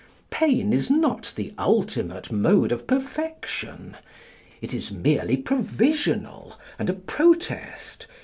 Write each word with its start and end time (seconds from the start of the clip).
Pain 0.31 0.73
is 0.73 0.89
not 0.89 1.31
the 1.35 1.53
ultimate 1.59 2.31
mode 2.31 2.71
of 2.71 2.87
perfection. 2.87 3.95
It 4.59 4.73
is 4.73 4.89
merely 4.89 5.37
provisional 5.37 6.57
and 6.79 6.89
a 6.89 6.93
protest. 6.93 8.07